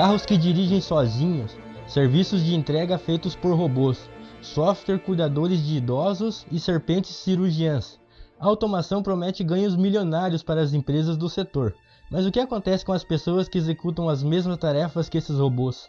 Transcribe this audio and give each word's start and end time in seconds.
carros 0.00 0.24
que 0.24 0.38
dirigem 0.38 0.80
sozinhos, 0.80 1.54
serviços 1.86 2.42
de 2.42 2.54
entrega 2.54 2.96
feitos 2.96 3.36
por 3.36 3.54
robôs, 3.54 4.08
software 4.40 4.98
cuidadores 4.98 5.62
de 5.62 5.76
idosos 5.76 6.46
e 6.50 6.58
serpentes 6.58 7.14
cirurgiãs. 7.16 8.00
A 8.40 8.46
automação 8.46 9.02
promete 9.02 9.44
ganhos 9.44 9.76
milionários 9.76 10.42
para 10.42 10.62
as 10.62 10.72
empresas 10.72 11.18
do 11.18 11.28
setor. 11.28 11.74
Mas 12.10 12.24
o 12.24 12.30
que 12.30 12.40
acontece 12.40 12.82
com 12.82 12.94
as 12.94 13.04
pessoas 13.04 13.46
que 13.46 13.58
executam 13.58 14.08
as 14.08 14.22
mesmas 14.22 14.56
tarefas 14.56 15.06
que 15.06 15.18
esses 15.18 15.36
robôs? 15.36 15.86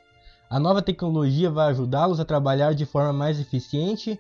A 0.50 0.60
nova 0.60 0.82
tecnologia 0.82 1.50
vai 1.50 1.70
ajudá-los 1.70 2.20
a 2.20 2.26
trabalhar 2.26 2.76
de 2.76 2.86
forma 2.86 3.14
mais 3.14 3.40
eficiente 3.40 4.20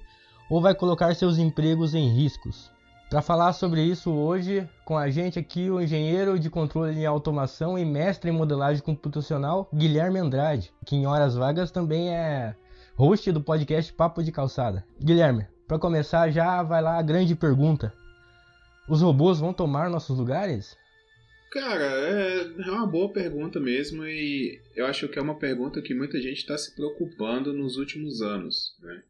ou 0.49 0.61
vai 0.61 0.73
colocar 0.73 1.13
seus 1.17 1.37
empregos 1.37 1.93
em 1.93 2.07
riscos? 2.07 2.71
Para 3.11 3.21
falar 3.21 3.51
sobre 3.51 3.83
isso 3.83 4.09
hoje, 4.09 4.65
com 4.85 4.97
a 4.97 5.09
gente 5.09 5.37
aqui 5.37 5.69
o 5.69 5.81
engenheiro 5.81 6.39
de 6.39 6.49
controle 6.49 6.95
de 6.95 7.05
automação 7.05 7.77
e 7.77 7.83
mestre 7.83 8.29
em 8.29 8.33
modelagem 8.33 8.81
computacional, 8.81 9.69
Guilherme 9.75 10.17
Andrade, 10.17 10.71
que 10.85 10.95
em 10.95 11.05
horas 11.05 11.35
vagas 11.35 11.71
também 11.71 12.15
é 12.15 12.55
host 12.95 13.29
do 13.33 13.41
podcast 13.41 13.91
Papo 13.91 14.23
de 14.23 14.31
Calçada. 14.31 14.85
Guilherme, 14.97 15.45
para 15.67 15.77
começar 15.77 16.31
já 16.31 16.63
vai 16.63 16.81
lá 16.81 16.97
a 16.97 17.01
grande 17.01 17.35
pergunta. 17.35 17.93
Os 18.87 19.01
robôs 19.01 19.41
vão 19.41 19.51
tomar 19.51 19.89
nossos 19.89 20.17
lugares? 20.17 20.77
Cara, 21.51 21.83
é, 21.83 22.43
é 22.65 22.71
uma 22.71 22.87
boa 22.87 23.11
pergunta 23.11 23.59
mesmo 23.59 24.05
e 24.05 24.57
eu 24.73 24.85
acho 24.85 25.09
que 25.09 25.19
é 25.19 25.21
uma 25.21 25.37
pergunta 25.37 25.81
que 25.81 25.93
muita 25.93 26.17
gente 26.21 26.37
está 26.37 26.57
se 26.57 26.73
preocupando 26.73 27.51
nos 27.51 27.75
últimos 27.75 28.21
anos. 28.21 28.73
Né? 28.81 29.03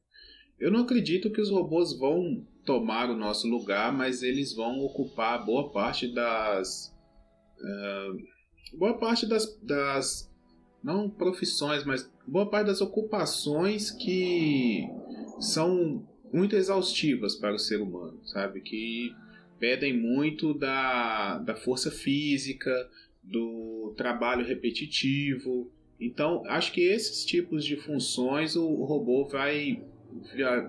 Eu 0.60 0.72
não 0.72 0.80
acredito 0.80 1.30
que 1.30 1.40
os 1.40 1.52
robôs 1.52 1.96
vão 2.00 2.44
tomar 2.66 3.10
o 3.10 3.16
nosso 3.16 3.48
lugar, 3.48 3.92
mas 3.92 4.24
eles 4.24 4.54
vão 4.54 4.80
ocupar 4.80 5.46
boa 5.46 5.72
parte 5.72 6.08
das. 6.08 6.96
Uh, 7.60 8.78
boa 8.78 8.98
parte 8.98 9.26
das, 9.26 9.58
das. 9.62 10.32
Não 10.84 11.10
profissões, 11.10 11.84
mas 11.84 12.12
boa 12.28 12.50
parte 12.50 12.68
das 12.68 12.82
ocupações 12.82 13.92
que 13.92 14.88
são 15.40 16.08
muito 16.34 16.56
exaustivas 16.56 17.36
para 17.36 17.54
o 17.54 17.60
ser 17.60 17.82
humano, 17.82 18.20
sabe? 18.26 18.62
Que 18.62 19.14
pedem 19.60 19.96
muito 19.96 20.54
da, 20.56 21.38
da 21.38 21.56
força 21.56 21.92
física, 21.92 22.90
do 23.24 23.94
trabalho 23.96 24.46
repetitivo. 24.46 25.72
Então, 26.00 26.44
acho 26.48 26.72
que 26.72 26.82
esses 26.82 27.24
tipos 27.24 27.64
de 27.64 27.76
funções 27.76 28.56
o, 28.56 28.68
robô 28.84 29.28
vai, 29.28 29.84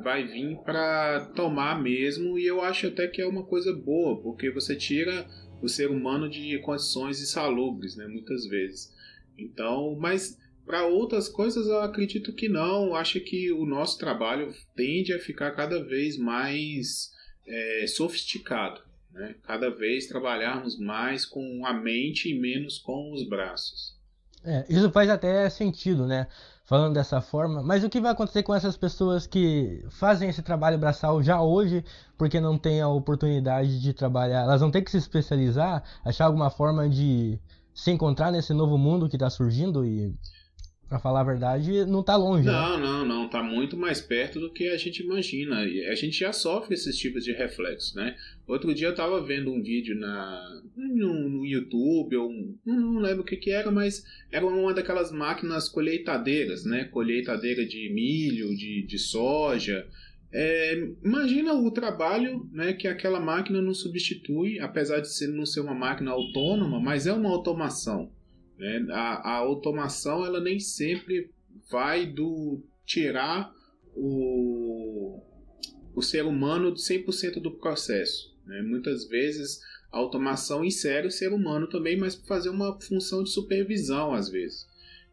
vai 0.02 0.26
vir 0.26 0.56
para 0.58 1.26
tomar 1.34 1.80
mesmo, 1.80 2.38
e 2.38 2.46
eu 2.46 2.60
acho 2.60 2.86
até 2.88 3.06
que 3.06 3.20
é 3.20 3.26
uma 3.26 3.44
coisa 3.44 3.72
boa, 3.72 4.20
porque 4.20 4.50
você 4.50 4.76
tira 4.76 5.26
o 5.60 5.68
ser 5.68 5.90
humano 5.90 6.28
de 6.28 6.58
condições 6.58 7.20
insalubres, 7.20 7.96
né, 7.96 8.06
muitas 8.06 8.46
vezes. 8.46 8.92
Então, 9.38 9.96
mas 9.98 10.38
para 10.64 10.86
outras 10.86 11.28
coisas 11.28 11.66
eu 11.66 11.80
acredito 11.80 12.32
que 12.32 12.48
não. 12.48 12.94
Acho 12.94 13.20
que 13.20 13.52
o 13.52 13.64
nosso 13.64 13.98
trabalho 13.98 14.54
tende 14.76 15.12
a 15.12 15.18
ficar 15.18 15.52
cada 15.52 15.82
vez 15.82 16.16
mais 16.16 17.12
é, 17.46 17.86
sofisticado. 17.86 18.80
Né? 19.12 19.34
Cada 19.42 19.70
vez 19.70 20.06
trabalharmos 20.06 20.78
mais 20.78 21.26
com 21.26 21.66
a 21.66 21.72
mente 21.72 22.30
e 22.30 22.38
menos 22.38 22.78
com 22.78 23.12
os 23.12 23.28
braços. 23.28 24.00
É, 24.44 24.64
isso 24.68 24.90
faz 24.90 25.08
até 25.08 25.48
sentido, 25.48 26.06
né? 26.06 26.26
Falando 26.64 26.94
dessa 26.94 27.20
forma. 27.20 27.62
Mas 27.62 27.84
o 27.84 27.88
que 27.88 28.00
vai 28.00 28.12
acontecer 28.12 28.42
com 28.42 28.54
essas 28.54 28.76
pessoas 28.76 29.26
que 29.26 29.84
fazem 29.90 30.28
esse 30.28 30.42
trabalho 30.42 30.78
braçal 30.78 31.22
já 31.22 31.40
hoje, 31.40 31.84
porque 32.18 32.40
não 32.40 32.58
têm 32.58 32.80
a 32.80 32.88
oportunidade 32.88 33.80
de 33.80 33.92
trabalhar? 33.92 34.42
Elas 34.42 34.60
vão 34.60 34.70
ter 34.70 34.82
que 34.82 34.90
se 34.90 34.96
especializar, 34.96 35.82
achar 36.04 36.26
alguma 36.26 36.50
forma 36.50 36.88
de 36.88 37.38
se 37.74 37.90
encontrar 37.90 38.30
nesse 38.30 38.52
novo 38.52 38.76
mundo 38.76 39.08
que 39.08 39.16
está 39.16 39.30
surgindo 39.30 39.84
e 39.84 40.14
Pra 40.92 40.98
falar 40.98 41.22
a 41.22 41.24
verdade, 41.24 41.86
não 41.86 42.02
tá 42.02 42.16
longe. 42.16 42.44
Né? 42.44 42.52
Não, 42.52 42.76
né? 42.78 42.86
não, 42.86 43.04
não. 43.06 43.28
Tá 43.30 43.42
muito 43.42 43.78
mais 43.78 43.98
perto 43.98 44.38
do 44.38 44.52
que 44.52 44.68
a 44.68 44.76
gente 44.76 45.02
imagina. 45.02 45.60
A 45.60 45.94
gente 45.94 46.20
já 46.20 46.34
sofre 46.34 46.74
esses 46.74 46.98
tipos 46.98 47.24
de 47.24 47.32
reflexos, 47.32 47.94
né? 47.94 48.14
Outro 48.46 48.74
dia 48.74 48.88
eu 48.88 48.94
tava 48.94 49.24
vendo 49.24 49.50
um 49.50 49.62
vídeo 49.62 49.98
na, 49.98 50.60
no, 50.76 51.30
no 51.30 51.46
YouTube, 51.46 52.14
ou 52.14 52.30
não, 52.62 52.78
não 52.78 53.00
lembro 53.00 53.22
o 53.22 53.24
que 53.24 53.38
que 53.38 53.50
era, 53.50 53.70
mas 53.70 54.04
era 54.30 54.44
uma 54.44 54.74
daquelas 54.74 55.10
máquinas 55.10 55.66
colheitadeiras, 55.66 56.66
né? 56.66 56.84
Colheitadeira 56.84 57.64
de 57.64 57.90
milho, 57.90 58.54
de, 58.54 58.82
de 58.82 58.98
soja. 58.98 59.88
É, 60.30 60.74
imagina 61.02 61.54
o 61.54 61.70
trabalho 61.70 62.46
né, 62.52 62.74
que 62.74 62.86
aquela 62.86 63.18
máquina 63.18 63.62
não 63.62 63.72
substitui, 63.72 64.60
apesar 64.60 65.00
de 65.00 65.10
ser, 65.10 65.28
não 65.28 65.46
ser 65.46 65.60
uma 65.60 65.74
máquina 65.74 66.10
autônoma, 66.10 66.78
mas 66.78 67.06
é 67.06 67.14
uma 67.14 67.30
automação. 67.30 68.10
Né? 68.58 68.86
A, 68.90 69.30
a 69.30 69.36
automação 69.36 70.24
ela 70.24 70.40
nem 70.40 70.58
sempre 70.58 71.30
vai 71.70 72.06
do 72.06 72.62
tirar 72.84 73.52
o, 73.94 75.20
o 75.94 76.02
ser 76.02 76.24
humano 76.24 76.72
de 76.72 76.80
100% 76.80 77.40
do 77.40 77.50
processo. 77.50 78.34
Né? 78.46 78.62
Muitas 78.62 79.06
vezes 79.08 79.60
a 79.90 79.98
automação 79.98 80.64
insere 80.64 81.06
o 81.06 81.10
ser 81.10 81.32
humano 81.32 81.66
também, 81.66 81.96
mas 81.96 82.14
para 82.14 82.26
fazer 82.26 82.48
uma 82.48 82.80
função 82.80 83.22
de 83.22 83.30
supervisão 83.30 84.14
às 84.14 84.28
vezes. 84.28 84.66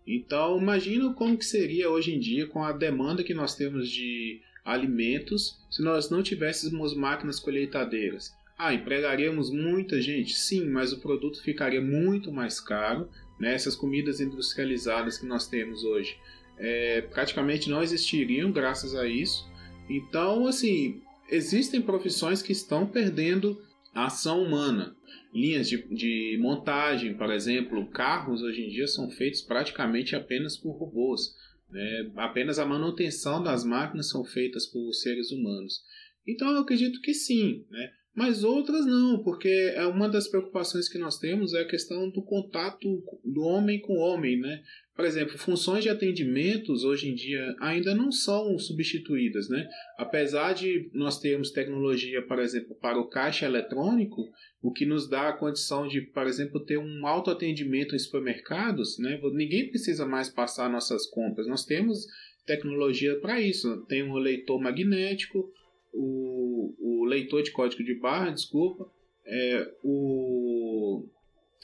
Então 0.08 0.58
imagina 0.60 1.14
como 1.14 1.38
que 1.38 1.46
seria 1.46 1.90
hoje 1.90 2.14
em 2.14 2.20
dia 2.20 2.48
com 2.48 2.64
a 2.64 2.72
demanda 2.72 3.24
que 3.24 3.34
nós 3.34 3.56
temos 3.56 3.90
de 3.90 4.42
alimentos 4.64 5.60
se 5.70 5.82
nós 5.82 6.10
não 6.10 6.24
tivéssemos 6.24 6.96
máquinas 6.96 7.40
colheitadeiras. 7.40 8.32
Ah, 8.58 8.74
empregaríamos 8.74 9.50
muita 9.50 10.02
gente? 10.02 10.36
Sim, 10.36 10.70
mas 10.70 10.92
o 10.92 11.00
produto 11.00 11.42
ficaria 11.42 11.82
muito 11.82 12.32
mais 12.32 12.60
caro 12.60 13.10
né? 13.40 13.54
Essas 13.54 13.76
comidas 13.76 14.20
industrializadas 14.20 15.18
que 15.18 15.26
nós 15.26 15.48
temos 15.48 15.84
hoje 15.84 16.18
é, 16.58 17.02
praticamente 17.02 17.70
não 17.70 17.82
existiriam 17.82 18.52
graças 18.52 18.94
a 18.94 19.08
isso. 19.08 19.50
Então, 19.90 20.46
assim, 20.46 21.02
existem 21.30 21.82
profissões 21.82 22.42
que 22.42 22.52
estão 22.52 22.86
perdendo 22.86 23.62
a 23.94 24.06
ação 24.06 24.44
humana. 24.44 24.96
Linhas 25.34 25.70
de, 25.70 25.84
de 25.94 26.38
montagem, 26.40 27.16
por 27.16 27.32
exemplo, 27.32 27.88
carros 27.88 28.42
hoje 28.42 28.62
em 28.62 28.70
dia 28.70 28.88
são 28.88 29.10
feitos 29.10 29.42
praticamente 29.42 30.16
apenas 30.16 30.58
por 30.58 30.72
robôs. 30.72 31.36
Né? 31.70 32.12
Apenas 32.18 32.60
a 32.60 32.66
manutenção 32.66 33.42
das 33.42 33.64
máquinas 33.64 34.10
são 34.10 34.24
feitas 34.24 34.66
por 34.66 34.92
seres 34.94 35.32
humanos. 35.32 35.82
Então 36.28 36.50
eu 36.52 36.60
acredito 36.60 37.02
que 37.02 37.14
sim, 37.14 37.66
né? 37.70 37.92
Mas 38.20 38.44
outras 38.44 38.86
não, 38.86 39.24
porque 39.24 39.48
é 39.48 39.88
uma 39.88 40.10
das 40.10 40.28
preocupações 40.28 40.90
que 40.90 40.98
nós 40.98 41.18
temos 41.18 41.54
é 41.54 41.62
a 41.62 41.68
questão 41.68 42.10
do 42.10 42.22
contato 42.22 43.02
do 43.24 43.44
homem 43.44 43.80
com 43.80 43.94
o 43.94 44.02
homem, 44.02 44.38
né? 44.38 44.62
Por 44.94 45.06
exemplo, 45.06 45.38
funções 45.38 45.86
de 45.86 45.90
atendimentos 45.90 46.84
hoje 46.84 47.08
em 47.08 47.16
dia 47.16 47.56
ainda 47.62 47.96
não 47.96 48.12
são 48.12 48.60
substituídas, 48.60 49.48
né? 49.48 49.70
Apesar 49.98 50.52
de 50.52 50.90
nós 50.94 51.18
termos 51.18 51.52
tecnologia, 51.52 52.22
por 52.22 52.40
exemplo, 52.40 52.76
para 52.76 53.00
o 53.00 53.08
caixa 53.08 53.46
eletrônico, 53.46 54.30
o 54.62 54.74
que 54.74 54.86
nos 54.86 55.08
dá 55.08 55.30
a 55.30 55.38
condição 55.38 55.88
de, 55.88 56.02
por 56.02 56.28
exemplo, 56.28 56.60
ter 56.60 56.78
um 56.78 57.08
autoatendimento 57.08 57.96
em 57.96 58.00
supermercados, 58.00 59.00
né? 59.00 59.18
Ninguém 59.32 59.70
precisa 59.70 60.06
mais 60.06 60.28
passar 60.28 60.70
nossas 60.70 61.08
compras. 61.08 61.48
Nós 61.48 61.64
temos 61.64 62.06
tecnologia 62.46 63.18
para 63.22 63.40
isso. 63.40 63.86
Tem 63.88 64.04
um 64.04 64.16
leitor 64.16 64.60
magnético, 64.60 65.50
o, 65.94 66.74
o 66.80 67.06
leitor 67.06 67.42
de 67.42 67.52
código 67.52 67.84
de 67.84 67.96
barra, 67.96 68.32
desculpa, 68.32 68.90
é, 69.26 69.72
o, 69.84 71.06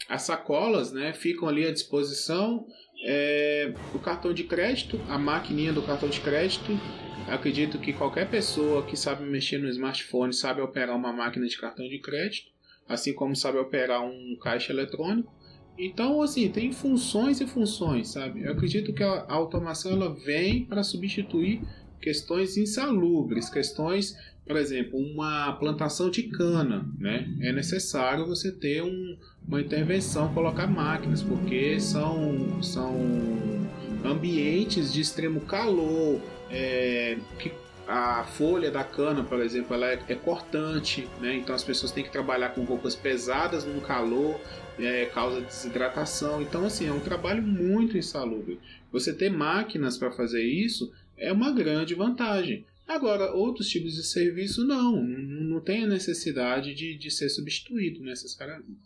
as 0.07 0.23
sacolas 0.23 0.91
né, 0.91 1.13
ficam 1.13 1.47
ali 1.47 1.65
à 1.65 1.71
disposição. 1.71 2.67
É, 3.03 3.73
o 3.93 3.99
cartão 3.99 4.33
de 4.33 4.43
crédito, 4.43 4.99
a 5.09 5.17
maquininha 5.17 5.73
do 5.73 5.81
cartão 5.81 6.09
de 6.09 6.21
crédito. 6.21 6.71
Acredito 7.27 7.79
que 7.79 7.91
qualquer 7.91 8.29
pessoa 8.29 8.85
que 8.85 8.95
sabe 8.95 9.23
mexer 9.23 9.57
no 9.57 9.67
smartphone 9.69 10.31
sabe 10.31 10.61
operar 10.61 10.95
uma 10.95 11.11
máquina 11.11 11.47
de 11.47 11.57
cartão 11.57 11.87
de 11.87 11.99
crédito, 11.99 12.51
assim 12.87 13.13
como 13.13 13.35
sabe 13.35 13.57
operar 13.57 14.03
um 14.03 14.37
caixa 14.41 14.71
eletrônico. 14.71 15.33
Então, 15.77 16.21
assim, 16.21 16.49
tem 16.49 16.71
funções 16.71 17.41
e 17.41 17.47
funções, 17.47 18.09
sabe? 18.09 18.43
Eu 18.43 18.53
acredito 18.53 18.93
que 18.93 19.03
a, 19.03 19.25
automação 19.27 19.91
ela 19.91 20.13
vem 20.13 20.63
para 20.65 20.83
substituir 20.83 21.61
questões 22.05 22.55
insalubres, 22.55 23.49
questões, 23.49 24.15
por 24.45 24.57
exemplo, 24.57 24.99
uma 24.99 25.51
plantação 25.53 26.07
de 26.11 26.21
cana, 26.21 26.87
né? 26.99 27.27
É 27.41 27.51
necessário 27.51 28.27
você 28.27 28.51
ter 28.51 28.83
um, 28.83 29.17
uma 29.47 29.59
intervenção, 29.59 30.31
colocar 30.31 30.67
máquinas, 30.67 31.23
porque 31.23 31.79
são, 31.79 32.61
são 32.61 32.95
ambientes 34.05 34.93
de 34.93 35.01
extremo 35.01 35.41
calor, 35.41 36.21
é, 36.51 37.17
que 37.39 37.51
a 37.87 38.23
folha 38.23 38.69
da 38.69 38.83
cana, 38.83 39.23
por 39.23 39.39
exemplo, 39.41 39.73
ela 39.73 39.87
é, 39.87 39.99
é, 40.07 40.15
cortante, 40.15 41.07
né? 41.19 41.35
então 41.35 41.55
as 41.55 41.63
pessoas 41.63 41.91
têm 41.91 42.03
que 42.03 42.11
trabalhar 42.11 42.49
com 42.49 42.63
roupas 42.63 42.95
pesadas 42.95 43.65
no 43.65 43.81
calor, 43.81 44.39
é, 44.77 45.05
causa 45.05 45.41
desidratação. 45.41 46.39
Então, 46.41 46.65
assim, 46.65 46.87
é 46.87 46.91
um 46.91 46.99
trabalho 46.99 47.41
muito 47.41 47.97
insalubre. 47.97 48.59
Você 48.91 49.11
ter 49.11 49.31
máquinas 49.31 49.97
para 49.97 50.11
fazer 50.11 50.43
isso 50.43 50.91
é 51.17 51.31
uma 51.31 51.51
grande 51.51 51.93
vantagem. 51.93 52.65
Agora, 52.87 53.33
outros 53.33 53.67
tipos 53.67 53.95
de 53.95 54.03
serviço 54.03 54.63
não, 54.65 55.01
não 55.01 55.59
tem 55.59 55.83
a 55.83 55.87
necessidade 55.87 56.73
de, 56.75 56.95
de 56.97 57.09
ser 57.09 57.29
substituído 57.29 58.03
necessariamente. 58.03 58.85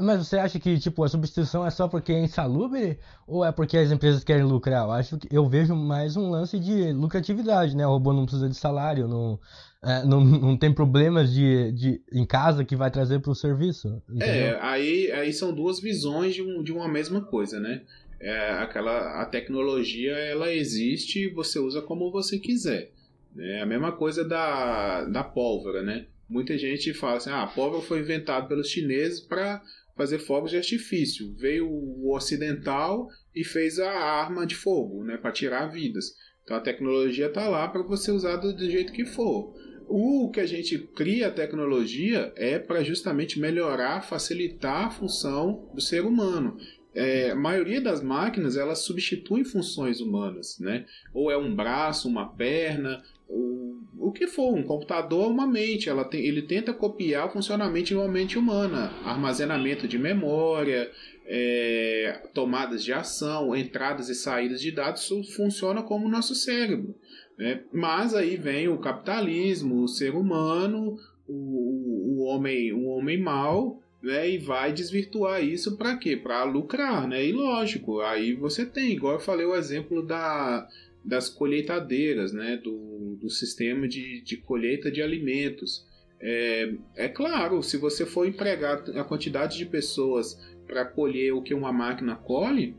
Mas 0.00 0.26
você 0.26 0.38
acha 0.38 0.58
que 0.58 0.78
tipo 0.78 1.04
a 1.04 1.08
substituição 1.08 1.66
é 1.66 1.70
só 1.70 1.86
porque 1.86 2.12
é 2.12 2.24
insalubre 2.24 2.98
ou 3.26 3.44
é 3.44 3.52
porque 3.52 3.76
as 3.76 3.90
empresas 3.90 4.24
querem 4.24 4.44
lucrar? 4.44 4.84
Eu 4.84 4.92
acho 4.92 5.18
que 5.18 5.28
eu 5.30 5.46
vejo 5.48 5.74
mais 5.74 6.16
um 6.16 6.30
lance 6.30 6.58
de 6.58 6.92
lucratividade, 6.92 7.76
né? 7.76 7.86
O 7.86 7.90
robô 7.90 8.12
não 8.12 8.24
precisa 8.24 8.48
de 8.48 8.54
salário, 8.54 9.06
não, 9.06 9.38
é, 9.82 10.04
não, 10.04 10.24
não 10.24 10.56
tem 10.56 10.72
problemas 10.72 11.30
de, 11.30 11.72
de 11.72 12.02
em 12.10 12.24
casa 12.24 12.64
que 12.64 12.74
vai 12.74 12.90
trazer 12.90 13.20
para 13.20 13.32
o 13.32 13.34
serviço. 13.34 14.02
Entendeu? 14.08 14.26
É, 14.26 14.58
aí, 14.62 15.12
aí 15.12 15.32
são 15.32 15.52
duas 15.52 15.78
visões 15.78 16.34
de, 16.34 16.42
um, 16.42 16.62
de 16.62 16.72
uma 16.72 16.88
mesma 16.88 17.20
coisa, 17.20 17.60
né? 17.60 17.82
É, 18.22 18.50
aquela 18.52 19.20
a 19.20 19.26
tecnologia 19.26 20.12
ela 20.12 20.52
existe 20.52 21.24
e 21.24 21.28
você 21.28 21.58
usa 21.58 21.82
como 21.82 22.12
você 22.12 22.38
quiser. 22.38 22.92
É 23.36 23.60
a 23.60 23.66
mesma 23.66 23.90
coisa 23.90 24.24
da, 24.24 25.04
da 25.06 25.24
pólvora, 25.24 25.82
né? 25.82 26.06
Muita 26.28 26.56
gente 26.56 26.94
fala 26.94 27.16
assim, 27.16 27.30
ah, 27.30 27.42
a 27.42 27.46
pólvora 27.48 27.82
foi 27.82 27.98
inventada 27.98 28.46
pelos 28.46 28.68
chineses 28.68 29.20
para 29.20 29.60
fazer 29.96 30.20
fogos 30.20 30.50
de 30.52 30.56
artifício. 30.56 31.34
Veio 31.34 31.68
o 31.68 32.14
ocidental 32.14 33.08
e 33.34 33.44
fez 33.44 33.80
a 33.80 33.90
arma 33.90 34.46
de 34.46 34.54
fogo, 34.54 35.02
né, 35.02 35.16
para 35.16 35.32
tirar 35.32 35.66
vidas. 35.66 36.14
Então 36.44 36.56
a 36.56 36.60
tecnologia 36.60 37.26
está 37.26 37.48
lá 37.48 37.68
para 37.68 37.82
você 37.82 38.10
usar 38.10 38.36
do, 38.36 38.54
do, 38.54 38.70
jeito 38.70 38.92
que 38.92 39.04
for. 39.04 39.54
O 39.88 40.30
que 40.30 40.40
a 40.40 40.46
gente 40.46 40.78
cria 40.78 41.28
a 41.28 41.32
tecnologia 41.32 42.32
é 42.36 42.58
para 42.58 42.82
justamente 42.82 43.38
melhorar, 43.38 44.02
facilitar 44.02 44.86
a 44.86 44.90
função 44.90 45.70
do 45.74 45.80
ser 45.80 46.04
humano. 46.04 46.56
É, 46.94 47.30
a 47.30 47.34
maioria 47.34 47.80
das 47.80 48.02
máquinas 48.02 48.56
elas 48.56 48.80
substituem 48.80 49.44
funções 49.44 50.00
humanas, 50.00 50.58
né? 50.58 50.84
Ou 51.14 51.30
é 51.30 51.36
um 51.36 51.54
braço, 51.54 52.08
uma 52.08 52.28
perna, 52.28 53.02
o, 53.28 53.80
o 53.98 54.12
que 54.12 54.26
for, 54.26 54.54
um 54.54 54.62
computador 54.62 55.30
uma 55.30 55.46
mente, 55.46 55.88
ela 55.88 56.04
tem, 56.04 56.24
ele 56.24 56.42
tenta 56.42 56.74
copiar 56.74 57.26
o 57.26 57.30
funcionamento 57.30 57.86
de 57.86 57.94
uma 57.94 58.08
mente 58.08 58.38
humana, 58.38 58.92
armazenamento 59.04 59.88
de 59.88 59.98
memória, 59.98 60.90
é, 61.26 62.20
tomadas 62.34 62.84
de 62.84 62.92
ação, 62.92 63.56
entradas 63.56 64.10
e 64.10 64.14
saídas 64.14 64.60
de 64.60 64.70
dados, 64.70 65.08
funciona 65.34 65.82
como 65.82 66.06
o 66.06 66.10
nosso 66.10 66.34
cérebro. 66.34 66.94
Né? 67.38 67.62
Mas 67.72 68.14
aí 68.14 68.36
vem 68.36 68.68
o 68.68 68.78
capitalismo, 68.78 69.82
o 69.82 69.88
ser 69.88 70.14
humano, 70.14 70.98
o, 71.26 72.18
o 72.18 72.24
homem, 72.24 72.72
o 72.72 72.84
homem 72.86 73.18
mau, 73.18 73.81
né, 74.02 74.30
e 74.30 74.38
vai 74.38 74.72
desvirtuar 74.72 75.42
isso 75.44 75.76
para 75.76 75.96
quê? 75.96 76.16
Para 76.16 76.44
lucrar, 76.44 77.06
né? 77.06 77.24
E 77.24 77.32
lógico, 77.32 78.00
aí 78.00 78.32
você 78.34 78.66
tem, 78.66 78.92
igual 78.92 79.14
eu 79.14 79.20
falei 79.20 79.46
o 79.46 79.54
exemplo 79.54 80.02
da 80.04 80.68
das 81.04 81.28
colheitadeiras, 81.28 82.32
né, 82.32 82.56
do, 82.62 83.16
do 83.20 83.28
sistema 83.28 83.88
de, 83.88 84.20
de 84.20 84.36
colheita 84.36 84.88
de 84.88 85.02
alimentos. 85.02 85.84
É, 86.20 86.74
é 86.94 87.08
claro, 87.08 87.60
se 87.60 87.76
você 87.76 88.06
for 88.06 88.24
empregar 88.24 88.88
a 88.96 89.02
quantidade 89.02 89.58
de 89.58 89.66
pessoas 89.66 90.38
para 90.64 90.84
colher 90.84 91.34
o 91.34 91.42
que 91.42 91.52
uma 91.54 91.72
máquina 91.72 92.14
colhe, 92.14 92.76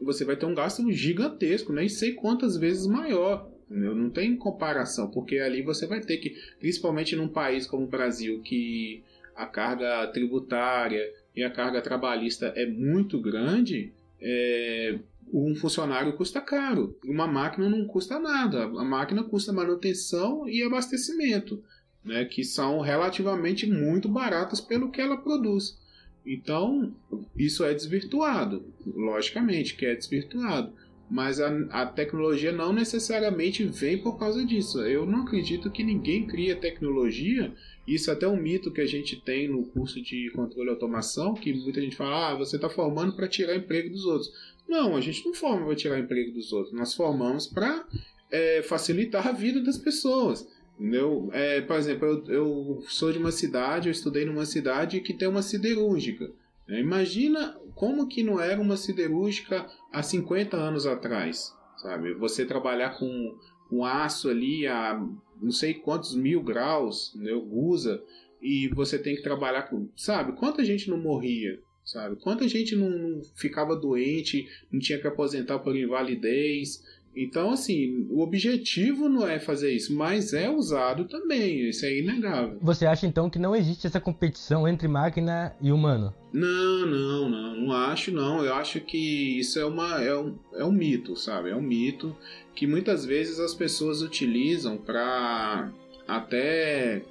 você 0.00 0.24
vai 0.24 0.34
ter 0.34 0.46
um 0.46 0.54
gasto 0.54 0.90
gigantesco, 0.90 1.72
nem 1.72 1.88
sei 1.88 2.14
quantas 2.14 2.56
vezes 2.56 2.88
maior. 2.88 3.48
Entendeu? 3.70 3.94
Não 3.94 4.10
tem 4.10 4.34
comparação, 4.34 5.08
porque 5.08 5.38
ali 5.38 5.62
você 5.62 5.86
vai 5.86 6.00
ter 6.00 6.16
que, 6.16 6.34
principalmente 6.58 7.14
num 7.14 7.28
país 7.28 7.68
como 7.68 7.84
o 7.84 7.88
Brasil, 7.88 8.42
que 8.42 9.04
a 9.34 9.46
carga 9.46 10.06
tributária 10.08 11.02
e 11.34 11.42
a 11.42 11.50
carga 11.50 11.80
trabalhista 11.80 12.52
é 12.56 12.66
muito 12.66 13.20
grande, 13.20 13.92
é, 14.20 14.98
um 15.32 15.54
funcionário 15.54 16.16
custa 16.16 16.40
caro, 16.40 16.98
uma 17.04 17.26
máquina 17.26 17.68
não 17.68 17.86
custa 17.86 18.18
nada. 18.18 18.64
A 18.64 18.84
máquina 18.84 19.22
custa 19.22 19.52
manutenção 19.52 20.48
e 20.48 20.62
abastecimento, 20.62 21.62
né, 22.04 22.24
que 22.24 22.44
são 22.44 22.80
relativamente 22.80 23.66
muito 23.66 24.08
baratas 24.08 24.60
pelo 24.60 24.90
que 24.90 25.00
ela 25.00 25.16
produz. 25.16 25.78
Então, 26.26 26.94
isso 27.36 27.64
é 27.64 27.72
desvirtuado, 27.72 28.64
logicamente 28.86 29.74
que 29.74 29.86
é 29.86 29.94
desvirtuado, 29.94 30.72
mas 31.10 31.40
a, 31.40 31.48
a 31.70 31.86
tecnologia 31.86 32.52
não 32.52 32.72
necessariamente 32.72 33.64
vem 33.64 33.98
por 33.98 34.18
causa 34.18 34.44
disso. 34.44 34.80
Eu 34.80 35.04
não 35.04 35.22
acredito 35.22 35.70
que 35.70 35.82
ninguém 35.82 36.26
cria 36.26 36.54
tecnologia 36.54 37.52
isso 37.90 38.08
é 38.08 38.12
até 38.12 38.28
um 38.28 38.36
mito 38.36 38.70
que 38.70 38.80
a 38.80 38.86
gente 38.86 39.20
tem 39.20 39.48
no 39.48 39.64
curso 39.64 40.00
de 40.00 40.30
controle 40.30 40.68
e 40.68 40.70
automação, 40.70 41.34
que 41.34 41.52
muita 41.52 41.80
gente 41.80 41.96
fala, 41.96 42.30
ah, 42.30 42.34
você 42.36 42.54
está 42.54 42.68
formando 42.68 43.16
para 43.16 43.26
tirar 43.26 43.56
emprego 43.56 43.90
dos 43.90 44.04
outros. 44.04 44.32
Não, 44.68 44.96
a 44.96 45.00
gente 45.00 45.26
não 45.26 45.34
forma 45.34 45.66
para 45.66 45.74
tirar 45.74 45.98
emprego 45.98 46.32
dos 46.32 46.52
outros. 46.52 46.72
Nós 46.72 46.94
formamos 46.94 47.48
para 47.48 47.84
é, 48.30 48.62
facilitar 48.62 49.26
a 49.26 49.32
vida 49.32 49.60
das 49.60 49.76
pessoas. 49.76 50.46
Entendeu? 50.78 51.30
É, 51.32 51.60
por 51.62 51.76
exemplo, 51.76 52.06
eu, 52.06 52.24
eu, 52.32 52.84
sou 52.86 53.12
de 53.12 53.18
uma 53.18 53.32
cidade, 53.32 53.88
eu 53.88 53.92
estudei 53.92 54.24
numa 54.24 54.46
cidade 54.46 55.00
que 55.00 55.12
tem 55.12 55.26
uma 55.26 55.42
siderúrgica. 55.42 56.30
Né? 56.70 56.80
Imagina 56.80 57.60
como 57.74 58.06
que 58.06 58.22
não 58.22 58.40
era 58.40 58.60
uma 58.60 58.76
siderúrgica 58.76 59.66
há 59.92 60.02
50 60.02 60.56
anos 60.56 60.86
atrás, 60.86 61.52
sabe? 61.76 62.14
Você 62.14 62.46
trabalhar 62.46 62.96
com, 62.96 63.36
com 63.68 63.84
aço 63.84 64.30
ali 64.30 64.68
a 64.68 64.94
não 65.42 65.50
sei 65.50 65.74
quantos 65.74 66.14
mil 66.14 66.42
graus, 66.42 67.12
né, 67.16 67.32
gusa, 67.32 68.02
e 68.40 68.68
você 68.68 68.98
tem 68.98 69.16
que 69.16 69.22
trabalhar 69.22 69.62
com... 69.62 69.88
Sabe, 69.96 70.32
quanta 70.32 70.64
gente 70.64 70.88
não 70.88 70.98
morria 70.98 71.58
sabe? 71.82 72.16
Quanta 72.16 72.46
gente 72.46 72.76
não, 72.76 72.88
não 72.88 73.22
ficava 73.34 73.74
doente, 73.74 74.48
não 74.70 74.78
tinha 74.78 74.98
que 74.98 75.08
aposentar 75.08 75.58
por 75.58 75.76
invalidez. 75.76 76.84
Então, 77.14 77.50
assim, 77.50 78.06
o 78.08 78.20
objetivo 78.20 79.08
não 79.08 79.26
é 79.26 79.40
fazer 79.40 79.72
isso, 79.72 79.94
mas 79.94 80.32
é 80.32 80.48
usado 80.48 81.06
também, 81.06 81.68
isso 81.68 81.84
é 81.84 81.98
inegável. 81.98 82.58
Você 82.62 82.86
acha 82.86 83.06
então 83.06 83.28
que 83.28 83.38
não 83.38 83.54
existe 83.54 83.86
essa 83.86 84.00
competição 84.00 84.66
entre 84.66 84.86
máquina 84.86 85.54
e 85.60 85.72
humano? 85.72 86.14
Não, 86.32 86.86
não, 86.86 87.28
não, 87.28 87.56
não 87.56 87.72
acho 87.72 88.12
não. 88.12 88.44
Eu 88.44 88.54
acho 88.54 88.80
que 88.80 89.38
isso 89.38 89.58
é, 89.58 89.64
uma, 89.64 90.00
é, 90.00 90.16
um, 90.16 90.38
é 90.54 90.64
um 90.64 90.70
mito, 90.70 91.16
sabe? 91.16 91.50
É 91.50 91.56
um 91.56 91.62
mito 91.62 92.16
que 92.54 92.66
muitas 92.66 93.04
vezes 93.04 93.40
as 93.40 93.54
pessoas 93.54 94.02
utilizam 94.02 94.76
para 94.76 95.72
até 96.06 97.02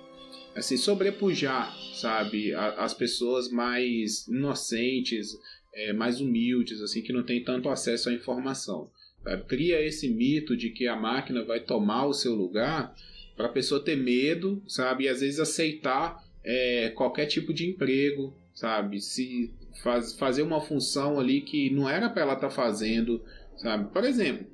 assim, 0.55 0.77
sobrepujar, 0.77 1.73
sabe, 1.93 2.53
as 2.53 2.93
pessoas 2.93 3.49
mais 3.49 4.27
inocentes, 4.27 5.37
é, 5.73 5.93
mais 5.93 6.19
humildes, 6.21 6.81
assim, 6.81 7.01
que 7.01 7.13
não 7.13 7.23
têm 7.23 7.43
tanto 7.43 7.69
acesso 7.69 8.09
à 8.09 8.13
informação. 8.13 8.89
Sabe? 9.24 9.44
Cria 9.44 9.81
esse 9.81 10.10
mito 10.10 10.56
de 10.56 10.69
que 10.69 10.88
a 10.88 10.95
máquina 10.95 11.44
vai 11.44 11.60
tomar 11.60 12.06
o 12.06 12.13
seu 12.13 12.36
lugar 12.36 12.95
para 13.36 13.48
a 13.48 13.51
pessoa 13.51 13.83
ter 13.83 13.95
medo, 13.95 14.61
sabe, 14.68 15.06
e 15.06 15.07
às 15.07 15.21
vezes 15.21 15.40
aceitar 15.40 16.21
é, 16.44 16.90
qualquer 16.90 17.26
tipo 17.26 17.54
de 17.54 17.68
emprego, 17.68 18.33
sabe, 18.54 18.99
se 18.99 19.54
faz, 19.81 20.14
fazer 20.18 20.42
uma 20.42 20.59
função 20.59 21.19
ali 21.19 21.42
que 21.42 21.69
não 21.69 21.90
era 21.90 22.09
para 22.09 22.23
ela 22.23 22.33
estar 22.33 22.49
tá 22.49 22.54
fazendo, 22.54 23.23
sabe. 23.57 23.92
Por 23.92 24.04
exemplo, 24.04 24.45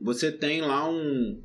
você 0.00 0.30
tem 0.30 0.60
lá 0.60 0.88
um, 0.88 1.40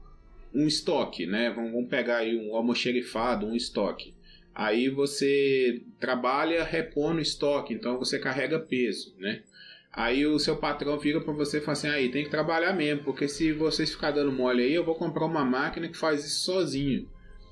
um 0.54 0.68
estoque, 0.68 1.26
né? 1.26 1.50
Vamos 1.50 1.88
pegar 1.88 2.18
aí 2.18 2.36
um 2.36 2.56
almoxerifado, 2.56 3.46
um 3.46 3.56
estoque. 3.56 4.14
Aí 4.54 4.90
você 4.90 5.82
trabalha 6.00 6.64
repondo 6.64 7.22
estoque, 7.22 7.74
então 7.74 7.98
você 7.98 8.20
carrega 8.20 8.60
peso, 8.60 9.16
né? 9.18 9.44
Aí 9.94 10.26
o 10.26 10.40
seu 10.40 10.56
patrão 10.56 11.00
fica 11.00 11.20
para 11.20 11.34
você 11.34 11.58
e 11.58 11.62
fala 11.62 11.74
assim: 11.74 11.88
aí 11.90 12.10
tem 12.10 12.24
que 12.24 12.30
trabalhar 12.30 12.74
mesmo, 12.74 13.04
porque 13.04 13.28
se 13.28 13.52
vocês 13.52 13.92
ficar 13.92 14.12
dando 14.12 14.32
mole 14.32 14.64
aí, 14.64 14.74
eu 14.74 14.86
vou 14.86 14.96
comprar 14.96 15.26
uma 15.26 15.44
máquina 15.44 15.88
que 15.88 15.98
faz 15.98 16.26
isso 16.26 16.46
sozinho, 16.46 17.08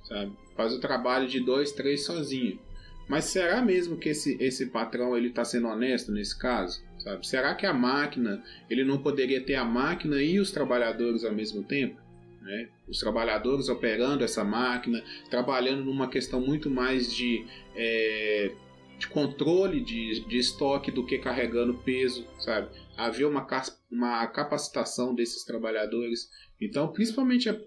sabe? 0.08 0.32
Faz 0.56 0.74
o 0.74 0.80
trabalho 0.80 1.28
de 1.28 1.40
dois, 1.40 1.72
três 1.72 2.06
sozinho. 2.06 2.60
Mas 3.10 3.26
será 3.26 3.62
mesmo 3.62 3.98
que 3.98 4.10
esse, 4.10 4.38
esse 4.40 4.68
patrão 4.68 5.18
ele 5.18 5.30
está 5.30 5.44
sendo 5.44 5.68
honesto 5.68 6.12
nesse 6.12 6.38
caso? 6.38 6.82
Sabe? 7.00 7.26
Será 7.28 7.56
que 7.56 7.66
a 7.66 7.74
máquina 7.74 8.44
ele 8.70 8.84
não 8.84 9.00
poderia 9.00 9.42
ter 9.42 9.56
a 9.56 9.66
máquina 9.66 10.22
e 10.22 10.40
os 10.40 10.52
trabalhadores 10.52 11.26
ao 11.26 11.34
mesmo 11.34 11.64
tempo? 11.64 12.00
Né? 12.42 12.70
Os 12.88 13.00
trabalhadores 13.00 13.68
operando 13.68 14.24
essa 14.24 14.44
máquina, 14.44 15.04
trabalhando 15.30 15.84
numa 15.84 16.08
questão 16.08 16.40
muito 16.40 16.70
mais 16.70 17.12
de, 17.12 17.46
é, 17.76 18.52
de 19.00 19.08
controle 19.08 19.80
de, 19.80 20.20
de 20.26 20.38
estoque 20.38 20.92
do 20.92 21.06
que 21.06 21.18
carregando 21.18 21.74
peso, 21.74 22.28
sabe? 22.38 22.68
Havia 22.98 23.28
uma, 23.28 23.48
uma 23.90 24.28
capacitação 24.28 25.16
desses 25.16 25.44
trabalhadores. 25.46 26.30
Então, 26.62 26.90
principalmente 26.90 27.50
a, 27.50 27.58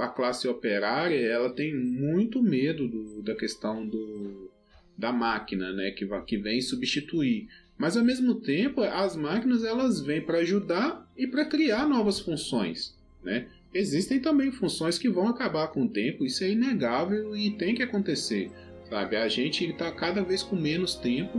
a 0.00 0.08
classe 0.08 0.46
operária, 0.46 1.18
ela 1.18 1.50
tem 1.50 1.74
muito 1.74 2.42
medo 2.42 2.86
do, 2.86 3.22
da 3.22 3.34
questão 3.34 3.86
do, 3.86 4.50
da 4.96 5.10
máquina, 5.10 5.72
né? 5.72 5.90
Que, 5.92 6.06
que 6.26 6.36
vem 6.36 6.60
substituir. 6.60 7.48
Mas 7.78 7.96
ao 7.96 8.04
mesmo 8.04 8.34
tempo, 8.34 8.82
as 8.82 9.16
máquinas 9.16 9.64
elas 9.64 10.00
vêm 10.00 10.20
para 10.20 10.38
ajudar 10.38 11.10
e 11.16 11.26
para 11.26 11.46
criar 11.46 11.88
novas 11.88 12.20
funções, 12.20 12.94
né? 13.24 13.48
existem 13.74 14.20
também 14.20 14.52
funções 14.52 14.98
que 14.98 15.08
vão 15.08 15.28
acabar 15.28 15.68
com 15.68 15.84
o 15.84 15.88
tempo, 15.88 16.24
isso 16.24 16.44
é 16.44 16.50
inegável 16.50 17.34
e 17.34 17.50
tem 17.50 17.74
que 17.74 17.82
acontecer, 17.82 18.50
sabe? 18.92 19.16
A 19.16 19.26
gente 19.26 19.64
está 19.64 19.90
cada 19.90 20.22
vez 20.22 20.42
com 20.42 20.54
menos 20.54 20.94
tempo, 20.94 21.38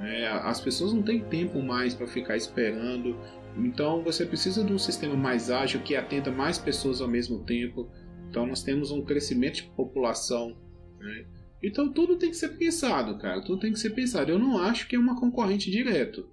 né? 0.00 0.26
as 0.42 0.60
pessoas 0.60 0.92
não 0.92 1.00
têm 1.00 1.20
tempo 1.20 1.62
mais 1.62 1.94
para 1.94 2.08
ficar 2.08 2.36
esperando, 2.36 3.16
então 3.56 4.02
você 4.02 4.26
precisa 4.26 4.64
de 4.64 4.72
um 4.72 4.78
sistema 4.78 5.14
mais 5.14 5.48
ágil 5.48 5.80
que 5.80 5.94
atenda 5.94 6.32
mais 6.32 6.58
pessoas 6.58 7.00
ao 7.00 7.06
mesmo 7.06 7.44
tempo. 7.44 7.88
Então 8.28 8.44
nós 8.44 8.64
temos 8.64 8.90
um 8.90 9.02
crescimento 9.02 9.56
de 9.56 9.62
população, 9.62 10.56
né? 10.98 11.24
Então 11.62 11.92
tudo 11.92 12.16
tem 12.16 12.30
que 12.30 12.36
ser 12.36 12.50
pensado, 12.56 13.16
cara. 13.18 13.42
Tudo 13.42 13.60
tem 13.60 13.72
que 13.72 13.78
ser 13.78 13.90
pensado. 13.90 14.30
Eu 14.30 14.38
não 14.38 14.58
acho 14.58 14.88
que 14.88 14.96
é 14.96 14.98
uma 14.98 15.18
concorrente 15.18 15.70
direto. 15.70 16.28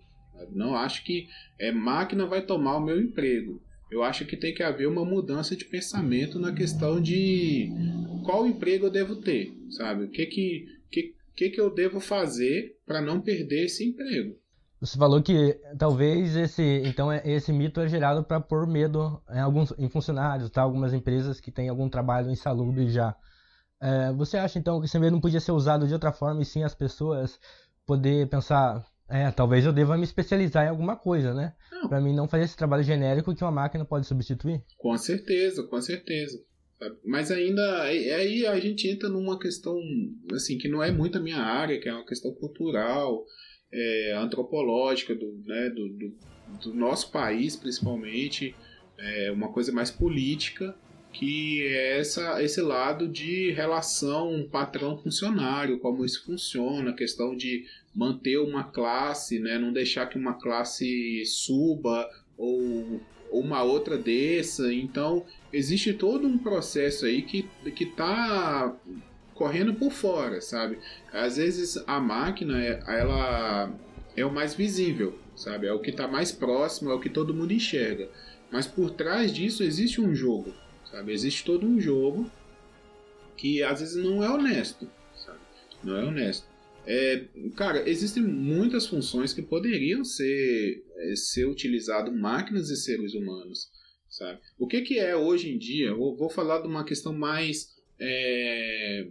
Não 0.52 0.76
acho 0.76 1.04
que 1.04 1.28
é 1.60 1.72
máquina 1.72 2.26
vai 2.26 2.42
tomar 2.42 2.78
o 2.78 2.84
meu 2.84 3.00
emprego. 3.00 3.62
Eu 3.90 4.04
acho 4.04 4.26
que 4.26 4.36
tem 4.36 4.54
que 4.54 4.64
haver 4.64 4.88
uma 4.88 5.06
mudança 5.06 5.56
de 5.56 5.66
pensamento 5.66 6.40
na 6.40 6.52
questão 6.52 7.00
de 7.00 7.70
qual 8.24 8.48
emprego 8.48 8.88
eu 8.88 8.92
devo 8.92 9.18
ter, 9.18 9.56
sabe? 9.70 10.06
O 10.06 10.10
que 10.10 10.26
que, 10.26 10.66
que, 10.90 11.16
que, 11.36 11.50
que 11.52 11.62
eu 11.62 11.74
devo 11.74 12.00
fazer 12.00 12.78
para 12.86 13.02
não 13.02 13.22
perder 13.22 13.66
esse 13.66 13.88
emprego? 13.88 14.36
Você 14.82 14.98
falou 14.98 15.22
que 15.22 15.60
talvez 15.78 16.36
esse, 16.36 16.82
então 16.86 17.12
é, 17.12 17.22
esse 17.26 17.52
mito 17.54 17.80
é 17.80 17.88
gerado 17.88 18.24
para 18.24 18.42
pôr 18.42 18.68
medo 18.68 19.22
em 19.32 19.40
alguns 19.40 19.74
em 19.78 19.90
funcionários, 19.90 20.50
tá? 20.50 20.62
Algumas 20.62 20.94
empresas 20.94 21.40
que 21.40 21.52
têm 21.52 21.70
algum 21.70 21.90
trabalho 21.90 22.30
insalubre 22.30 22.90
já. 22.90 23.16
É, 23.82 24.12
você 24.14 24.38
acha 24.38 24.60
então 24.60 24.80
que 24.80 24.86
esse 24.86 25.00
medo 25.00 25.14
não 25.14 25.22
podia 25.22 25.40
ser 25.40 25.52
usado 25.52 25.88
de 25.88 25.94
outra 25.94 26.12
forma 26.12 26.42
e 26.42 26.46
sim 26.46 26.64
as 26.64 26.76
pessoas 26.76 27.40
poder 27.86 28.28
pensar, 28.30 28.86
é, 29.10 29.30
talvez 29.32 29.66
eu 29.66 29.74
deva 29.74 29.98
me 29.98 30.04
especializar 30.04 30.66
em 30.66 30.70
alguma 30.70 30.96
coisa, 30.96 31.34
né? 31.34 31.54
Para 31.88 32.02
mim 32.02 32.16
não 32.16 32.28
fazer 32.28 32.46
esse 32.46 32.58
trabalho 32.58 32.84
genérico 32.84 33.36
que 33.36 33.44
uma 33.44 33.52
máquina 33.52 33.86
pode 33.86 34.08
substituir? 34.08 34.64
Com 34.78 34.98
certeza, 34.98 35.64
com 35.64 35.80
certeza. 35.82 36.40
Mas 37.06 37.32
ainda 37.32 37.84
aí 37.84 38.46
a 38.46 38.60
gente 38.60 38.88
entra 38.88 39.08
numa 39.08 39.40
questão 39.40 39.80
assim 40.34 40.58
que 40.58 40.68
não 40.68 40.84
é 40.84 40.92
muito 40.92 41.18
a 41.18 41.22
minha 41.22 41.40
área, 41.40 41.80
que 41.80 41.88
é 41.88 41.94
uma 41.94 42.06
questão 42.06 42.34
cultural 42.34 43.24
é, 43.72 44.14
antropológica 44.18 45.14
do, 45.16 45.42
né, 45.46 45.70
do, 45.70 45.90
do, 45.90 46.18
do, 46.64 46.74
nosso 46.74 47.12
país, 47.12 47.56
principalmente, 47.56 48.56
é 48.98 49.32
uma 49.32 49.52
coisa 49.52 49.72
mais 49.72 49.92
política, 49.92 50.76
que 51.18 51.66
é 51.66 52.00
essa, 52.00 52.44
esse 52.44 52.62
lado 52.62 53.08
de 53.08 53.50
relação 53.52 54.46
patrão-funcionário, 54.52 55.80
como 55.80 56.04
isso 56.04 56.26
funciona, 56.26 56.90
a 56.90 56.96
questão 56.96 57.34
de 57.34 57.66
manter 57.96 58.38
uma 58.38 58.66
classe, 58.66 59.40
né, 59.40 59.58
não 59.58 59.72
deixar 59.72 60.08
que 60.08 60.18
uma 60.18 60.34
classe 60.34 61.24
suba 61.26 62.10
ou, 62.38 63.00
uma 63.32 63.64
outra 63.64 63.98
desça. 63.98 64.74
Então, 64.74 65.26
existe 65.54 65.94
todo 65.94 66.28
um 66.28 66.38
processo 66.38 67.06
aí 67.06 67.22
que 67.22 67.48
está 67.80 68.76
correndo 69.34 69.74
por 69.74 69.92
fora, 69.92 70.42
sabe? 70.42 70.80
Às 71.14 71.38
vezes 71.38 71.82
a 71.88 71.98
máquina, 71.98 72.62
é, 72.62 72.84
ela 72.88 73.74
é 74.18 74.26
o 74.26 74.34
mais 74.34 74.54
visível, 74.54 75.18
sabe? 75.34 75.68
É 75.68 75.72
o 75.72 75.80
que 75.80 75.92
está 75.92 76.10
mais 76.10 76.34
próximo, 76.34 76.92
é 76.92 76.94
o 76.94 77.00
que 77.00 77.10
todo 77.10 77.34
mundo 77.34 77.54
enxerga. 77.54 78.10
Mas 78.52 78.68
por 78.68 78.92
trás 78.92 79.34
disso 79.34 79.64
existe 79.64 80.00
um 80.00 80.14
jogo, 80.14 80.54
sabe? 80.96 81.12
Existe 81.12 81.44
todo 81.44 81.68
um 81.68 81.80
jogo 81.80 82.32
que 83.36 83.62
às 83.62 83.82
vezes 83.82 84.02
não 84.02 84.24
é 84.24 84.30
honesto, 84.30 84.90
sabe? 85.14 85.40
Não 85.84 85.98
é 85.98 86.06
honesto. 86.06 86.48
É, 86.88 87.26
cara, 87.58 87.90
existem 87.90 88.24
muitas 88.24 88.88
funções 88.88 89.34
que 89.34 89.42
poderiam 89.42 90.06
ser, 90.06 90.86
é, 90.96 91.16
ser 91.16 91.46
utilizado 91.46 92.14
máquinas 92.14 92.70
e 92.70 92.78
seres 92.78 93.14
humanos, 93.14 93.70
sabe? 94.08 94.40
O 94.58 94.68
que, 94.68 94.82
que 94.82 95.00
é 95.00 95.16
hoje 95.16 95.50
em 95.50 95.58
dia? 95.58 95.94
Vou, 95.94 96.16
vou 96.16 96.30
falar 96.30 96.62
de 96.62 96.68
uma 96.68 96.86
questão 96.86 97.12
mais 97.12 97.76
é, 98.00 99.08